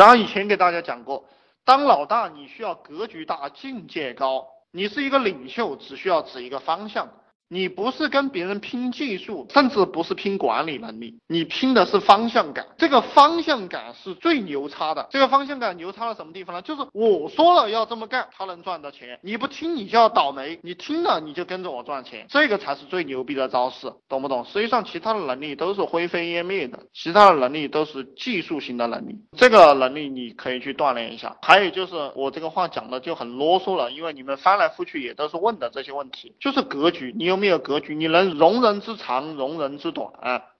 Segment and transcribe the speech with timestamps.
[0.00, 1.26] 然后以前给大家讲过，
[1.62, 7.06] 当老大你需要格局大、境界高，你是一个领袖，只需要指一个方向。
[7.52, 12.64] 你不是跟别人拼技术，甚至不是拼管理能力，你拼的是方向感。
[12.78, 15.08] 这个方向感是最牛叉的。
[15.10, 16.62] 这个方向感牛叉到什么地方呢？
[16.62, 19.18] 就是我说了要这么干，他能赚到钱。
[19.20, 20.60] 你不听，你就要倒霉。
[20.62, 22.24] 你听了，你就跟着我赚钱。
[22.28, 24.44] 这个才是最牛逼的招式，懂不懂？
[24.44, 29.16] 实际上，其他的能力都是灰飞烟灭的，其他的能力都是技术型的能力。
[29.36, 31.36] 这个能力你可以去锻炼一下。
[31.42, 37.39] 还有就是我这个话讲的就很啰嗦了，因为你们翻来覆去也都是问的这些问题，就是格局，你有。
[37.40, 40.12] 没有格局，你能容人之长，容人之短。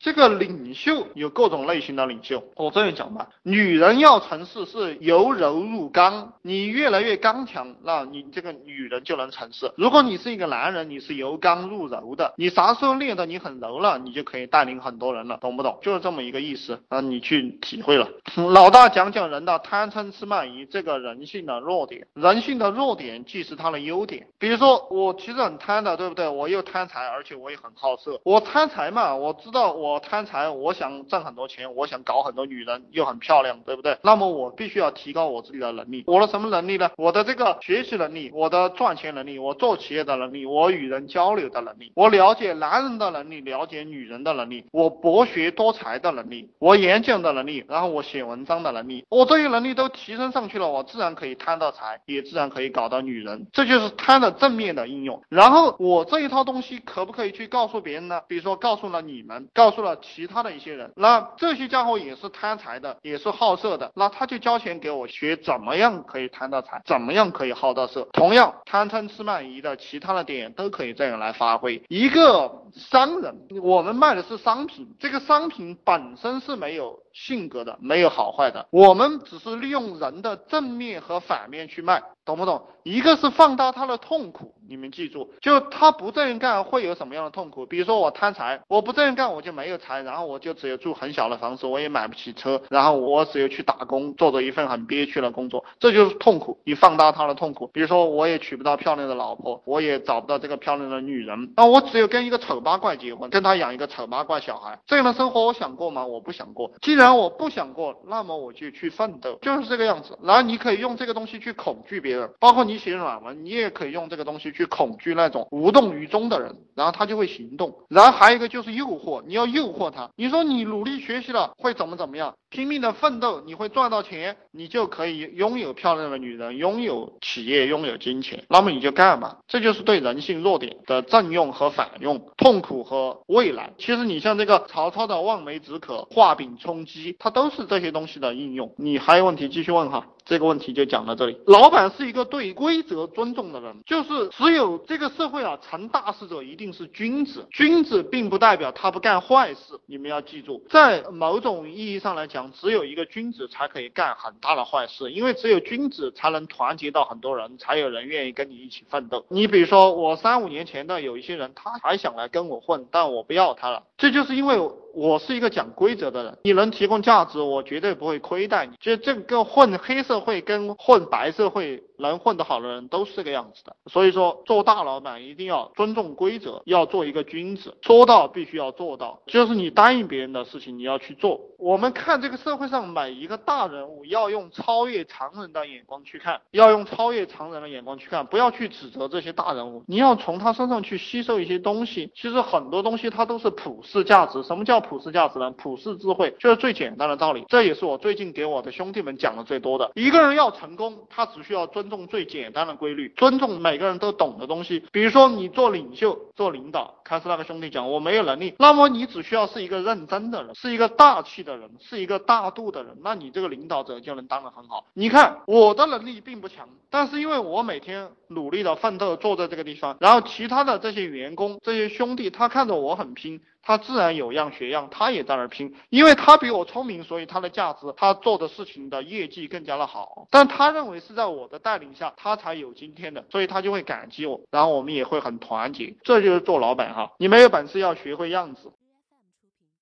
[0.00, 9.72] 这个领袖有各种类型的领袖，我这样讲吧，女人要成事是由柔入刚，你越来越刚强，那你这个女人就能成事。
[9.76, 15.76] 如果你是一个男人，你是由刚入柔的，你啥时候练的你很柔了，你就可以带领很多人了，懂不懂？
[15.82, 18.08] 就是这么一个意思啊，你去体会了。
[18.36, 24.28] 老大讲讲人的贪嗔痴慢疑这个人性的弱点，人性的弱点既是他的优点。
[24.38, 26.28] 比如说我其实很贪的，对不对？
[26.28, 28.20] 我又贪财，而且我也很好色。
[28.22, 29.87] 我贪财嘛，我知道我。
[29.88, 33.96] 我贪财，我想挣很多钱，我想搞很多女人，又很漂亮，对不对？
[34.02, 36.04] 那么我必须要提高我自己的能力。
[36.06, 36.90] 我的什么能力呢？
[36.98, 53.46] 我的这个学习能力，我的赚钱能力，我做企业的能力，我与人交流的能力，我了解男人的能力，了解女人的能力，我博学多才的能力，我演讲的能力，然后我写文章的能力，我这些能力都提升上去了，我自然可以贪到财，也自然可以搞到女人。
[53.54, 55.22] 这就是贪的正面的应用。
[55.30, 58.20] 然后我这一套东西可不可以去告诉别人呢？
[58.28, 59.77] 比如说告诉了你们，告诉。
[59.82, 68.08] 了其他的一些人，那这些家伙也是贪财的，也是好色的，那他就交钱给我学怎么样可以贪到财，怎么样可以好到色。
[68.12, 71.82] 同样贪嗔痴慢疑的其他的点都可以这样来发挥。
[71.88, 76.98] 一个商人，我们卖的是商品，这个商品本身是没有。
[77.26, 82.62] 性格的没有好坏的，我们只是利用人的正面和反面去卖，懂不懂？
[82.84, 87.66] 一个是放大他的痛苦，你们记住，就他不这样干会有什么样的痛苦？
[87.66, 96.58] 比如说我贪财，我不这样干我就没有财，然后我就只有住很小的房子，我也买不起车，然后我只有去打工，做着一份很憋屈的工作，这就是痛苦。
[96.64, 106.06] 你放大他的痛苦，比如说我也娶不到漂亮的老婆，我也找不到这个漂亮的女人，那我只有跟一个丑八怪结婚，跟他养一个丑八怪小孩，这样的生活我想过吗？
[106.06, 106.70] 我不想过。
[106.80, 110.18] 既然我不想过，那么我就去奋斗，就是这个样子。
[110.22, 117.74] 然后你可以用这个东西去恐惧别人，包括你写软文，你也可以用这个东西去恐惧那种无动于衷的人，然后他就会行动。
[117.88, 122.34] 然后还有一个就是诱惑，你要诱惑他，你说你努力学习了会怎么怎么样？
[122.50, 128.44] 拼命的奋斗，你会赚到钱，你就可以拥有漂亮的女人，拥有企业，拥有金钱。
[128.48, 133.72] 那么你就干嘛，这就是对人性弱点的正用和反用，痛苦和未来。
[133.78, 138.74] 其实你像这个曹操的望梅止渴，画饼充饥，它都是这些东西的应用。
[138.76, 140.06] 你还有问题继续问哈。
[140.28, 141.40] 这个问题就讲到这里。
[141.46, 147.46] 老板是一个对规则尊重的人，就是只有这个社会啊，成大事者一定是君子。
[147.50, 159.24] 君子并不代表他不干坏事，你们要记住，在某种意义上来讲，只有一个君子才可以干很大的坏事，因为只有君子才能团结到很多人，才有人愿意跟你一起奋斗。
[159.30, 164.58] 你比如说，我三五年前的有一些人，他还想来跟我混，但我不要他了，这就是因为。
[164.98, 168.72] 我是一个讲规则的人，你能提供价值，我绝对不会亏待你。
[168.82, 171.84] 其实这个混黑社会跟混白社会。
[171.98, 181.40] 能混得好的人都是这个样子的，所以说做大老板一定要尊重规则，要做一个君子，说到必须要做到，就是你答应别人的事情你要去做。
[181.58, 192.12] 我们看这个社会上每一个大人物，要用超越常人的眼光去看，要用超越常人的眼光去看，不要去指责这些大人物，你要从他身上去吸收一些东西。
[192.14, 194.40] 其实很多东西它都是普世价值。
[194.44, 195.50] 什么叫普世价值呢？
[195.50, 197.44] 普世智慧就是最简单的道理。
[197.48, 199.90] 这也是我最近给我的兄弟们讲的最多的。
[199.96, 201.87] 一个人要成功，他只需要尊。
[201.88, 204.84] 尊重最简单的规律，尊重每个人都懂的东西。
[204.92, 214.84] 比如说，你做领袖、做领导，开始那个兄弟讲我没有能力，那么你只需要是一个认真的人，是一个大气的人，是一个大度的人，那你这个领导者就能当得很好。
[214.92, 223.40] 你看我的能力并不强，但是因为我每天努力的奋斗，坐在这个地方，然后其他的这些员工、这些兄弟，他看着我很拼。
[223.60, 230.26] 他自然有样学样，他也在那儿拼，因为他比我聪明，所以他的价值，他做的事情的业绩更加的好。
[230.30, 231.76] 但他认为是在我的带
[232.16, 235.96] 他才有今天的，所以他就会感激我，然后我们也会很团结。
[236.02, 238.72] 这就是做老板哈，你没有本事要学会样子，